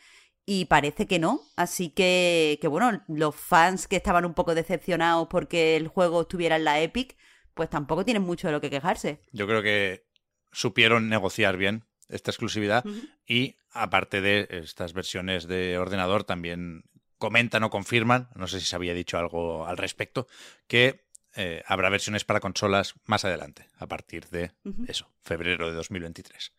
Y 0.45 0.65
parece 0.65 1.07
que 1.07 1.19
no. 1.19 1.41
Así 1.55 1.89
que, 1.89 2.59
que, 2.61 2.67
bueno, 2.67 3.03
los 3.07 3.35
fans 3.35 3.87
que 3.87 3.95
estaban 3.95 4.25
un 4.25 4.33
poco 4.33 4.53
decepcionados 4.55 5.27
porque 5.27 5.75
el 5.75 5.87
juego 5.87 6.21
estuviera 6.21 6.55
en 6.55 6.63
la 6.63 6.81
Epic, 6.81 7.17
pues 7.53 7.69
tampoco 7.69 8.05
tienen 8.05 8.23
mucho 8.23 8.47
de 8.47 8.53
lo 8.53 8.61
que 8.61 8.69
quejarse. 8.69 9.21
Yo 9.31 9.47
creo 9.47 9.63
que 9.63 10.05
supieron 10.51 11.09
negociar 11.09 11.57
bien 11.57 11.83
esta 12.09 12.31
exclusividad 12.31 12.85
y 13.25 13.55
aparte 13.71 14.21
de 14.21 14.47
estas 14.49 14.93
versiones 14.93 15.47
de 15.47 15.77
ordenador 15.77 16.23
también 16.23 16.83
comentan 17.17 17.63
o 17.63 17.69
confirman, 17.69 18.29
no 18.35 18.47
sé 18.47 18.59
si 18.59 18.67
se 18.67 18.75
había 18.75 18.93
dicho 18.93 19.17
algo 19.17 19.65
al 19.65 19.77
respecto, 19.77 20.27
que 20.67 21.05
eh, 21.35 21.63
habrá 21.65 21.89
versiones 21.89 22.23
para 22.23 22.39
consolas 22.39 22.95
más 23.05 23.25
adelante, 23.25 23.67
a 23.77 23.87
partir 23.87 24.29
de 24.29 24.51
eso, 24.87 25.09
febrero 25.23 25.67
de 25.67 25.75
2023. 25.75 26.53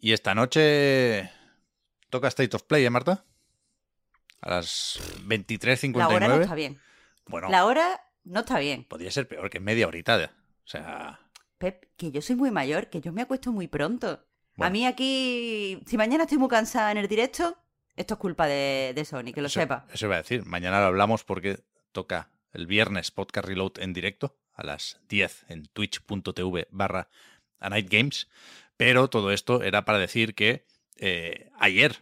Y 0.00 0.12
esta 0.12 0.34
noche 0.34 1.30
toca 2.12 2.28
State 2.28 2.54
of 2.54 2.62
Play, 2.64 2.84
¿eh, 2.84 2.90
Marta? 2.90 3.24
A 4.42 4.50
las 4.50 5.00
23.59. 5.26 5.96
La 5.98 6.08
hora 6.08 6.28
no 6.28 6.40
está 6.42 6.54
bien. 6.54 6.78
Bueno, 7.26 7.48
La 7.48 7.64
hora 7.64 8.00
no 8.24 8.40
está 8.40 8.58
bien. 8.58 8.84
podría 8.84 9.10
ser 9.10 9.26
peor 9.26 9.48
que 9.50 9.60
media 9.60 9.86
horita. 9.88 10.18
de- 10.18 10.26
O 10.26 10.30
sea, 10.66 11.18
Pep, 11.58 11.86
que 11.96 12.10
yo 12.10 12.20
soy 12.20 12.36
muy 12.36 12.50
mayor, 12.50 12.90
que 12.90 13.00
yo 13.00 13.12
me 13.12 13.22
acuesto 13.22 13.50
muy 13.52 13.66
pronto. 13.68 14.24
A 14.58 14.68
mí 14.68 14.84
aquí, 14.86 15.80
si 15.86 15.96
mañana 15.96 16.24
estoy 16.24 16.38
muy 16.38 16.48
cansada 16.48 16.92
en 16.92 16.98
el 16.98 17.08
directo, 17.08 17.56
esto 17.96 18.14
es 18.14 18.20
culpa 18.20 18.46
de, 18.46 18.92
de 18.94 19.04
Sony, 19.04 19.32
que 19.32 19.40
lo 19.40 19.46
eso, 19.46 19.60
sepa. 19.60 19.86
Eso 19.92 20.06
iba 20.06 20.16
a 20.16 20.22
decir. 20.22 20.44
Mañana 20.44 20.80
lo 20.80 20.86
hablamos 20.86 21.24
porque 21.24 21.60
toca 21.92 22.28
el 22.52 22.66
viernes 22.66 23.10
Podcast 23.10 23.46
Reload 23.48 23.78
en 23.78 23.92
directo 23.94 24.36
a 24.54 24.62
las 24.64 25.00
10 25.08 25.46
en 25.48 25.64
twitch.tv 25.66 26.68
barra 26.70 27.08
a 27.60 27.70
Night 27.70 27.88
Games. 27.90 28.28
Pero 28.76 29.08
todo 29.08 29.30
esto 29.32 29.62
era 29.62 29.84
para 29.84 29.98
decir 29.98 30.34
que 30.34 30.66
eh, 30.96 31.50
ayer 31.58 31.96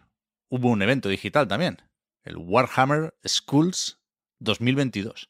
hubo 0.48 0.68
un 0.68 0.82
evento 0.82 1.08
digital 1.08 1.48
también. 1.48 1.82
El 2.22 2.36
Warhammer 2.36 3.14
Schools 3.26 3.98
2022. 4.40 5.24
O 5.24 5.28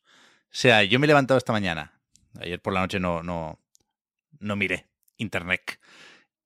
sea, 0.51 0.83
yo 0.83 0.99
me 0.99 1.07
he 1.07 1.09
levantado 1.09 1.39
esta 1.39 1.53
mañana. 1.53 2.01
Ayer 2.41 2.61
por 2.61 2.73
la 2.73 2.81
noche 2.81 2.99
no, 3.01 3.23
no, 3.23 3.61
no 4.39 4.57
miré 4.57 4.87
internet. 5.17 5.81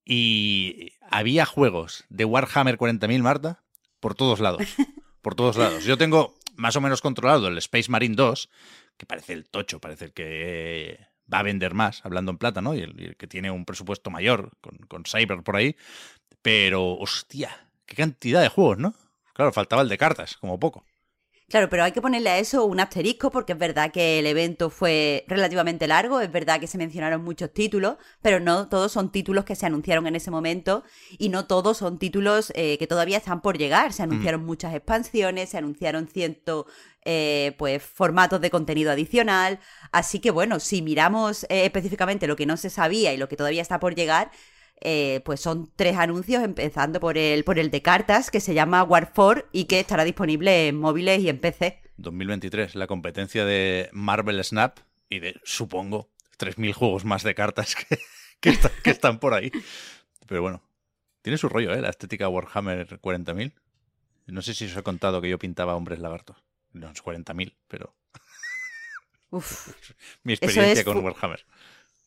Y 0.03 0.93
había 1.09 1.45
juegos 1.45 2.05
de 2.09 2.25
Warhammer 2.25 2.77
40.000, 2.77 3.21
Marta, 3.21 3.63
por 3.99 4.15
todos 4.15 4.39
lados. 4.39 4.61
Por 5.21 5.33
todos 5.33 5.57
lados. 5.57 5.83
Yo 5.85 5.97
tengo 5.97 6.35
más 6.55 6.75
o 6.75 6.81
menos 6.81 7.01
controlado 7.01 7.47
el 7.47 7.57
Space 7.57 7.89
Marine 7.89 8.15
2, 8.15 8.49
que 8.97 9.07
parece 9.07 9.33
el 9.33 9.49
tocho, 9.49 9.79
parece 9.79 10.05
el 10.05 10.13
que 10.13 10.99
va 11.31 11.39
a 11.39 11.43
vender 11.43 11.73
más, 11.73 12.05
hablando 12.05 12.31
en 12.31 12.37
plata, 12.37 12.61
¿no? 12.61 12.75
Y 12.75 12.81
el, 12.81 12.99
y 12.99 13.05
el 13.05 13.17
que 13.17 13.25
tiene 13.25 13.49
un 13.49 13.65
presupuesto 13.65 14.11
mayor, 14.11 14.51
con, 14.61 14.77
con 14.87 15.03
Cyber 15.05 15.41
por 15.41 15.55
ahí. 15.55 15.75
Pero, 16.45 16.93
hostia, 16.99 17.49
qué 17.87 17.95
cantidad 17.95 18.39
de 18.39 18.49
juegos, 18.49 18.77
¿no? 18.77 18.93
Claro, 19.33 19.51
faltaba 19.51 19.81
el 19.81 19.89
de 19.89 19.97
cartas, 19.97 20.37
como 20.37 20.59
poco. 20.59 20.85
Claro, 21.49 21.69
pero 21.69 21.83
hay 21.83 21.91
que 21.91 22.03
ponerle 22.03 22.29
a 22.29 22.37
eso 22.37 22.65
un 22.65 22.79
asterisco 22.79 23.31
porque 23.31 23.53
es 23.53 23.57
verdad 23.57 23.91
que 23.91 24.19
el 24.19 24.27
evento 24.27 24.69
fue 24.69 25.25
relativamente 25.27 25.87
largo, 25.87 26.21
es 26.21 26.31
verdad 26.31 26.59
que 26.59 26.67
se 26.67 26.77
mencionaron 26.77 27.23
muchos 27.23 27.51
títulos, 27.51 27.95
pero 28.21 28.39
no 28.39 28.69
todos 28.69 28.91
son 28.91 29.11
títulos 29.11 29.43
que 29.43 29.55
se 29.55 29.65
anunciaron 29.65 30.05
en 30.05 30.15
ese 30.15 30.29
momento 30.29 30.83
y 31.17 31.29
no 31.29 31.47
todos 31.47 31.77
son 31.77 31.97
títulos 31.97 32.51
eh, 32.53 32.77
que 32.77 32.85
todavía 32.85 33.17
están 33.17 33.41
por 33.41 33.57
llegar. 33.57 33.91
Se 33.91 34.03
anunciaron 34.03 34.45
muchas 34.45 34.75
expansiones, 34.75 35.49
se 35.49 35.57
anunciaron 35.57 36.07
cientos 36.07 36.65
eh, 37.05 37.55
pues 37.57 37.81
formatos 37.81 38.39
de 38.39 38.51
contenido 38.51 38.91
adicional, 38.91 39.59
así 39.91 40.19
que 40.19 40.29
bueno, 40.29 40.59
si 40.59 40.83
miramos 40.83 41.45
eh, 41.45 41.65
específicamente 41.65 42.27
lo 42.27 42.35
que 42.35 42.45
no 42.45 42.55
se 42.57 42.69
sabía 42.69 43.13
y 43.13 43.17
lo 43.17 43.29
que 43.29 43.35
todavía 43.35 43.63
está 43.63 43.79
por 43.79 43.95
llegar, 43.95 44.29
eh, 44.81 45.21
pues 45.25 45.39
son 45.41 45.71
tres 45.75 45.97
anuncios, 45.97 46.43
empezando 46.43 46.99
por 46.99 47.17
el, 47.17 47.43
por 47.43 47.59
el 47.59 47.71
de 47.71 47.81
cartas, 47.81 48.29
que 48.31 48.39
se 48.39 48.53
llama 48.53 48.83
War 48.83 49.11
4 49.13 49.45
y 49.51 49.65
que 49.65 49.79
estará 49.79 50.03
disponible 50.03 50.67
en 50.67 50.77
móviles 50.77 51.19
y 51.21 51.29
en 51.29 51.39
PC. 51.39 51.81
2023, 51.97 52.75
la 52.75 52.87
competencia 52.87 53.45
de 53.45 53.89
Marvel 53.93 54.43
Snap 54.43 54.79
y 55.09 55.19
de, 55.19 55.39
supongo, 55.43 56.09
3.000 56.37 56.73
juegos 56.73 57.05
más 57.05 57.23
de 57.23 57.33
cartas 57.35 57.75
que, 57.75 57.97
que, 58.41 58.49
está- 58.49 58.71
que 58.83 58.89
están 58.89 59.19
por 59.19 59.33
ahí. 59.33 59.51
Pero 60.27 60.41
bueno, 60.41 60.61
tiene 61.21 61.37
su 61.37 61.47
rollo, 61.49 61.73
¿eh? 61.73 61.81
La 61.81 61.89
estética 61.89 62.27
Warhammer 62.27 62.99
40.000. 62.99 63.53
No 64.27 64.41
sé 64.41 64.53
si 64.53 64.65
os 64.65 64.75
he 64.75 64.83
contado 64.83 65.21
que 65.21 65.29
yo 65.29 65.39
pintaba 65.39 65.75
hombres 65.75 65.99
lagartos. 65.99 66.37
No 66.73 66.89
es 66.89 67.01
40.000, 67.03 67.55
pero 67.67 67.95
Uf, 69.29 69.69
mi 70.23 70.33
experiencia 70.33 70.73
es 70.81 70.83
con 70.83 70.97
Warhammer. 71.03 71.45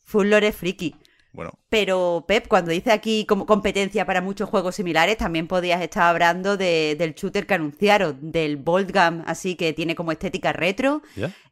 full 0.04 0.28
lore 0.28 0.52
friki. 0.52 0.94
Bueno, 1.32 1.52
Pero 1.68 2.24
Pep, 2.26 2.48
cuando 2.48 2.70
dice 2.70 2.90
aquí 2.90 3.26
como 3.26 3.44
competencia 3.44 4.06
para 4.06 4.22
muchos 4.22 4.48
juegos 4.48 4.74
similares, 4.76 5.18
también 5.18 5.46
podías 5.46 5.80
estar 5.82 6.04
hablando 6.04 6.56
de- 6.56 6.96
del 6.98 7.14
shooter 7.14 7.46
que 7.46 7.54
anunciaron, 7.54 8.18
del 8.32 8.56
Bolt 8.56 8.90
Gun, 8.90 9.22
así 9.26 9.54
que 9.54 9.74
tiene 9.74 9.94
como 9.94 10.10
estética 10.10 10.52
retro, 10.54 11.02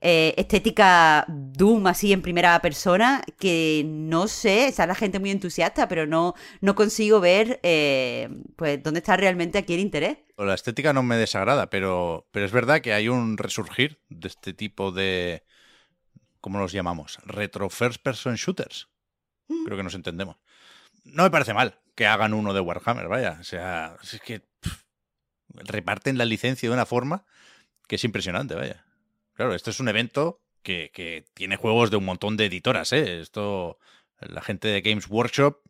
eh, 0.00 0.32
estética 0.38 1.26
Doom 1.28 1.86
así 1.86 2.12
en 2.14 2.22
primera 2.22 2.58
persona, 2.60 3.22
que 3.38 3.84
no 3.86 4.26
sé, 4.26 4.68
está 4.68 4.86
la 4.86 4.94
gente 4.94 5.18
muy 5.20 5.30
entusiasta, 5.30 5.86
pero 5.86 6.06
no, 6.06 6.34
no 6.62 6.74
consigo 6.74 7.20
ver 7.20 7.60
eh, 7.62 8.28
pues 8.56 8.82
dónde 8.82 9.00
está 9.00 9.16
realmente 9.18 9.58
aquí 9.58 9.74
el 9.74 9.80
interés. 9.80 10.16
La 10.38 10.54
estética 10.54 10.94
no 10.94 11.02
me 11.02 11.16
desagrada, 11.16 11.68
pero, 11.68 12.26
pero 12.30 12.46
es 12.46 12.52
verdad 12.52 12.80
que 12.80 12.94
hay 12.94 13.08
un 13.08 13.36
resurgir 13.36 14.00
de 14.08 14.28
este 14.28 14.54
tipo 14.54 14.90
de. 14.92 15.44
¿Cómo 16.40 16.58
los 16.58 16.72
llamamos? 16.72 17.18
Retro 17.24 17.68
first 17.70 18.02
person 18.02 18.36
shooters. 18.36 18.88
Creo 19.48 19.76
que 19.76 19.82
nos 19.82 19.94
entendemos. 19.94 20.36
No 21.04 21.22
me 21.22 21.30
parece 21.30 21.54
mal 21.54 21.78
que 21.94 22.06
hagan 22.06 22.34
uno 22.34 22.52
de 22.52 22.60
Warhammer, 22.60 23.08
vaya. 23.08 23.38
O 23.40 23.44
sea, 23.44 23.96
es 24.02 24.20
que 24.20 24.42
reparten 25.54 26.18
la 26.18 26.24
licencia 26.24 26.68
de 26.68 26.74
una 26.74 26.86
forma 26.86 27.24
que 27.88 27.96
es 27.96 28.04
impresionante, 28.04 28.54
vaya. 28.54 28.84
Claro, 29.34 29.54
esto 29.54 29.70
es 29.70 29.80
un 29.80 29.88
evento 29.88 30.40
que, 30.62 30.90
que 30.92 31.24
tiene 31.34 31.56
juegos 31.56 31.90
de 31.90 31.96
un 31.96 32.04
montón 32.04 32.36
de 32.36 32.46
editoras, 32.46 32.92
¿eh? 32.92 33.20
Esto, 33.20 33.78
la 34.18 34.42
gente 34.42 34.68
de 34.68 34.80
Games 34.80 35.08
Workshop, 35.08 35.60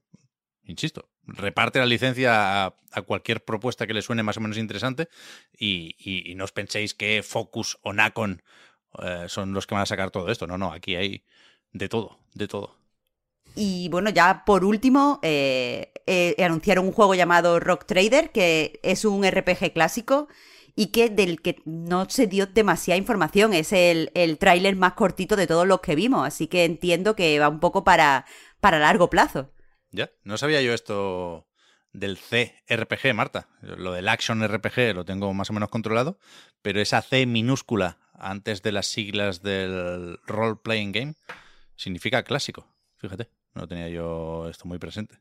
insisto, 0.64 1.10
reparte 1.24 1.78
la 1.78 1.86
licencia 1.86 2.66
a, 2.66 2.74
cualquier 3.06 3.44
propuesta 3.44 3.86
que 3.86 3.92
le 3.94 4.02
suene 4.02 4.22
más 4.22 4.38
o 4.38 4.40
menos 4.40 4.56
interesante 4.56 5.08
y, 5.52 5.94
y- 5.98 6.30
y 6.30 6.34
no 6.34 6.44
os 6.44 6.52
penséis 6.52 6.94
que 6.94 7.22
Focus 7.22 7.78
o 7.82 7.92
Nacon 7.92 8.42
eh, 9.02 9.26
son 9.28 9.52
los 9.52 9.66
que 9.66 9.74
van 9.74 9.82
a 9.82 9.86
sacar 9.86 10.10
todo 10.10 10.30
esto. 10.30 10.46
No, 10.46 10.56
no, 10.56 10.72
aquí 10.72 10.96
hay 10.96 11.24
de 11.72 11.88
todo, 11.90 12.18
de 12.34 12.48
todo. 12.48 12.78
Y 13.56 13.88
bueno, 13.88 14.10
ya 14.10 14.44
por 14.44 14.64
último, 14.64 15.18
eh, 15.22 15.90
eh, 16.06 16.36
anunciaron 16.44 16.84
un 16.86 16.92
juego 16.92 17.14
llamado 17.14 17.58
Rock 17.58 17.86
Trader, 17.86 18.30
que 18.30 18.78
es 18.82 19.06
un 19.06 19.24
RPG 19.24 19.72
clásico 19.72 20.28
y 20.76 20.88
que 20.88 21.08
del 21.08 21.40
que 21.40 21.62
no 21.64 22.08
se 22.10 22.26
dio 22.26 22.46
demasiada 22.46 22.98
información. 22.98 23.54
Es 23.54 23.72
el, 23.72 24.12
el 24.14 24.36
tráiler 24.36 24.76
más 24.76 24.92
cortito 24.92 25.34
de 25.34 25.46
todos 25.46 25.66
los 25.66 25.80
que 25.80 25.94
vimos, 25.94 26.26
así 26.26 26.48
que 26.48 26.66
entiendo 26.66 27.16
que 27.16 27.38
va 27.38 27.48
un 27.48 27.58
poco 27.58 27.82
para, 27.82 28.26
para 28.60 28.78
largo 28.78 29.08
plazo. 29.08 29.50
Ya, 29.90 30.10
no 30.22 30.36
sabía 30.36 30.60
yo 30.60 30.74
esto 30.74 31.48
del 31.94 32.18
C-RPG, 32.18 33.14
Marta. 33.14 33.48
Lo 33.62 33.92
del 33.92 34.08
Action 34.08 34.46
RPG 34.46 34.94
lo 34.94 35.06
tengo 35.06 35.32
más 35.32 35.48
o 35.48 35.54
menos 35.54 35.70
controlado, 35.70 36.18
pero 36.60 36.80
esa 36.80 37.00
C 37.00 37.24
minúscula 37.24 37.98
antes 38.12 38.62
de 38.62 38.72
las 38.72 38.86
siglas 38.86 39.42
del 39.42 40.18
Role 40.26 40.58
Playing 40.62 40.92
Game 40.92 41.14
significa 41.74 42.22
clásico. 42.22 42.68
Fíjate, 42.98 43.30
no 43.56 43.66
tenía 43.66 43.88
yo 43.88 44.48
esto 44.48 44.66
muy 44.66 44.78
presente. 44.78 45.18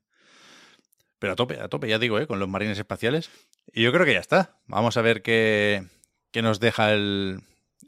Pero 1.19 1.33
a 1.33 1.35
tope, 1.35 1.59
a 1.59 1.67
tope, 1.69 1.87
ya 1.87 1.97
digo, 1.97 2.19
¿eh? 2.19 2.27
con 2.27 2.39
los 2.39 2.49
marines 2.49 2.77
espaciales. 2.77 3.29
Y 3.73 3.83
yo 3.83 3.91
creo 3.91 4.05
que 4.05 4.13
ya 4.13 4.19
está. 4.19 4.59
Vamos 4.67 4.97
a 4.97 5.01
ver 5.01 5.21
qué, 5.21 5.87
qué 6.31 6.41
nos 6.41 6.59
deja 6.59 6.93
el, 6.93 7.41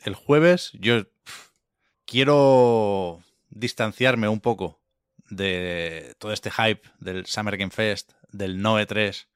el 0.04 0.16
jueves. 0.16 0.72
Yo 0.74 1.04
quiero 2.06 3.22
distanciarme 3.50 4.28
un 4.28 4.40
poco 4.40 4.80
de 5.30 6.16
todo 6.20 6.32
este 6.32 6.52
hype 6.52 6.82
del 7.00 7.26
Summer 7.26 7.58
Game 7.58 7.72
Fest, 7.72 8.14
del 8.32 8.62
No 8.62 8.80
E3, 8.80 9.28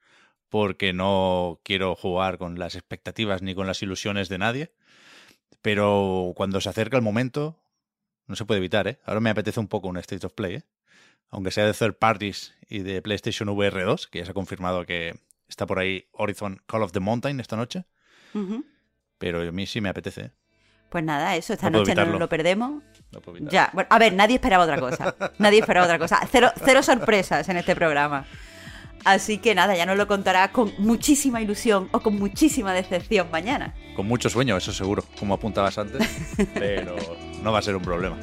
porque 0.48 0.92
no 0.92 1.60
quiero 1.62 1.94
jugar 1.94 2.38
con 2.38 2.58
las 2.58 2.74
expectativas 2.74 3.42
ni 3.42 3.54
con 3.54 3.66
las 3.66 3.82
ilusiones 3.82 4.28
de 4.28 4.38
nadie. 4.38 4.72
Pero 5.60 6.32
cuando 6.34 6.60
se 6.60 6.70
acerca 6.70 6.96
el 6.96 7.02
momento, 7.02 7.62
no 8.26 8.36
se 8.36 8.44
puede 8.44 8.58
evitar, 8.58 8.88
¿eh? 8.88 8.98
Ahora 9.04 9.20
me 9.20 9.30
apetece 9.30 9.60
un 9.60 9.68
poco 9.68 9.88
un 9.88 9.96
State 9.98 10.26
of 10.26 10.32
Play, 10.32 10.56
¿eh? 10.56 10.64
Aunque 11.32 11.50
sea 11.50 11.66
de 11.66 11.72
third 11.72 11.94
parties 11.94 12.54
y 12.68 12.80
de 12.80 13.02
PlayStation 13.02 13.48
VR 13.48 13.82
2, 13.82 14.06
que 14.06 14.20
ya 14.20 14.24
se 14.24 14.30
ha 14.30 14.34
confirmado 14.34 14.86
que 14.86 15.18
está 15.48 15.66
por 15.66 15.78
ahí 15.78 16.06
Horizon 16.12 16.62
Call 16.66 16.82
of 16.82 16.92
the 16.92 17.00
Mountain 17.00 17.40
esta 17.40 17.56
noche. 17.56 17.84
Pero 19.18 19.40
a 19.40 19.52
mí 19.52 19.66
sí 19.66 19.80
me 19.80 19.88
apetece, 19.88 20.20
¿eh? 20.20 20.30
Pues 20.90 21.02
nada, 21.02 21.34
eso, 21.36 21.54
esta 21.54 21.70
No 21.70 21.78
noche 21.78 21.94
no 21.94 22.04
nos 22.04 22.20
lo 22.20 22.28
perdemos. 22.28 22.82
No 23.12 23.20
puedo 23.20 23.38
evitarlo. 23.38 23.50
Ya, 23.50 23.70
bueno, 23.72 23.88
a 23.90 23.98
ver, 23.98 24.12
nadie 24.12 24.34
esperaba 24.34 24.64
otra 24.64 24.78
cosa. 24.78 25.16
Nadie 25.38 25.60
esperaba 25.60 25.86
otra 25.86 25.98
cosa. 25.98 26.20
Cero, 26.30 26.50
cero 26.62 26.82
sorpresas 26.82 27.48
en 27.48 27.56
este 27.56 27.74
programa. 27.74 28.26
Así 29.04 29.38
que 29.38 29.54
nada, 29.54 29.74
ya 29.74 29.86
nos 29.86 29.96
lo 29.96 30.06
contarás 30.06 30.50
con 30.50 30.72
muchísima 30.78 31.40
ilusión 31.40 31.88
o 31.92 32.00
con 32.00 32.16
muchísima 32.18 32.74
decepción 32.74 33.30
mañana. 33.30 33.74
Con 33.96 34.06
mucho 34.06 34.28
sueño, 34.28 34.56
eso 34.56 34.72
seguro, 34.72 35.02
como 35.18 35.32
apuntabas 35.34 35.78
antes, 35.78 36.06
pero 36.54 36.94
no 37.42 37.52
va 37.52 37.58
a 37.58 37.62
ser 37.62 37.74
un 37.74 37.82
problema. 37.82 38.18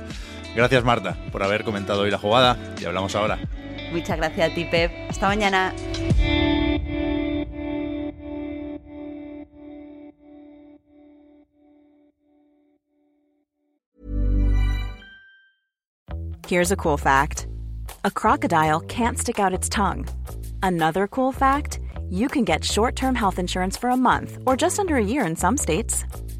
Gracias 0.60 0.84
Marta 0.84 1.16
por 1.32 1.42
haber 1.42 1.64
comentado 1.64 2.02
hoy 2.02 2.12
la 2.12 2.18
jugada 2.18 2.58
y 2.82 2.84
hablamos 2.84 3.16
ahora. 3.16 3.40
Muchas 3.94 4.18
gracias 4.18 4.52
a 4.52 4.54
ti, 4.54 4.66
Pep. 4.66 4.92
Hasta 5.10 5.30
mañana. 5.30 5.74
Here's 16.46 16.74
a 16.74 16.76
cool 16.76 16.98
fact 16.98 17.48
a 18.04 18.12
crocodile 18.12 18.82
can't 18.82 19.18
stick 19.18 19.40
out 19.40 19.54
its 19.54 19.70
tongue. 19.70 20.06
Another 20.62 21.08
cool 21.08 21.32
fact 21.32 21.80
you 22.10 22.28
can 22.28 22.44
get 22.44 22.66
short 22.66 22.98
term 22.98 23.16
health 23.16 23.40
insurance 23.40 23.78
for 23.78 23.92
a 23.92 23.96
month 23.96 24.38
or 24.46 24.58
just 24.58 24.78
under 24.78 24.98
a 24.98 25.02
year 25.02 25.26
in 25.26 25.38
some 25.38 25.56
states. 25.56 26.04